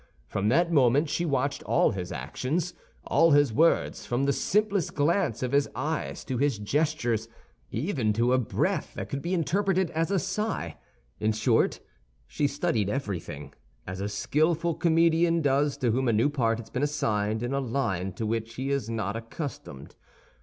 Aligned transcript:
From 0.25 0.49
that 0.49 0.71
moment 0.71 1.09
she 1.09 1.25
watched 1.25 1.61
all 1.61 1.91
his 1.91 2.11
actions, 2.11 2.73
all 3.05 3.33
his 3.33 3.53
words, 3.53 4.03
from 4.03 4.23
the 4.23 4.33
simplest 4.33 4.95
glance 4.95 5.43
of 5.43 5.51
his 5.51 5.69
eyes 5.75 6.25
to 6.25 6.39
his 6.39 6.57
gestures—even 6.57 8.11
to 8.13 8.33
a 8.33 8.39
breath 8.39 8.95
that 8.95 9.09
could 9.09 9.21
be 9.21 9.35
interpreted 9.35 9.91
as 9.91 10.09
a 10.09 10.17
sigh. 10.17 10.75
In 11.19 11.33
short, 11.33 11.81
she 12.25 12.47
studied 12.47 12.89
everything, 12.89 13.53
as 13.85 14.01
a 14.01 14.09
skillful 14.09 14.73
comedian 14.73 15.39
does 15.39 15.77
to 15.77 15.91
whom 15.91 16.07
a 16.07 16.13
new 16.13 16.31
part 16.31 16.57
has 16.57 16.71
been 16.71 16.81
assigned 16.81 17.43
in 17.43 17.53
a 17.53 17.59
line 17.59 18.11
to 18.13 18.25
which 18.25 18.55
he 18.55 18.71
is 18.71 18.89
not 18.89 19.15
accustomed. 19.15 19.95